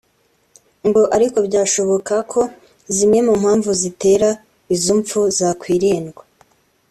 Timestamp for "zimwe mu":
2.95-3.33